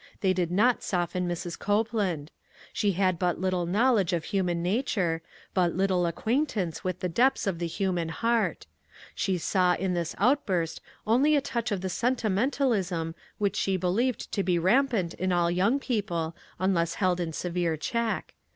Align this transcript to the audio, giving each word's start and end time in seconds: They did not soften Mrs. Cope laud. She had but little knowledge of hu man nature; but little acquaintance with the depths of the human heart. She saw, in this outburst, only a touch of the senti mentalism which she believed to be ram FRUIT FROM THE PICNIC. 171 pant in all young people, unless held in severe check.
They 0.21 0.33
did 0.33 0.49
not 0.49 0.81
soften 0.81 1.27
Mrs. 1.27 1.59
Cope 1.59 1.93
laud. 1.93 2.31
She 2.73 2.93
had 2.93 3.19
but 3.19 3.39
little 3.39 3.67
knowledge 3.67 4.13
of 4.13 4.25
hu 4.25 4.41
man 4.41 4.63
nature; 4.63 5.21
but 5.53 5.75
little 5.75 6.07
acquaintance 6.07 6.83
with 6.83 7.01
the 7.01 7.07
depths 7.07 7.45
of 7.45 7.59
the 7.59 7.67
human 7.67 8.09
heart. 8.09 8.65
She 9.13 9.37
saw, 9.37 9.75
in 9.75 9.93
this 9.93 10.15
outburst, 10.17 10.81
only 11.05 11.35
a 11.35 11.39
touch 11.41 11.71
of 11.71 11.81
the 11.81 11.87
senti 11.89 12.29
mentalism 12.29 13.13
which 13.37 13.55
she 13.55 13.77
believed 13.77 14.31
to 14.31 14.41
be 14.41 14.57
ram 14.57 14.87
FRUIT 14.87 14.87
FROM 14.87 14.89
THE 15.09 15.17
PICNIC. 15.17 15.29
171 15.29 15.59
pant 15.59 15.59
in 15.59 15.61
all 15.61 15.69
young 15.69 15.79
people, 15.79 16.35
unless 16.57 16.95
held 16.95 17.19
in 17.19 17.31
severe 17.31 17.77
check. 17.77 18.33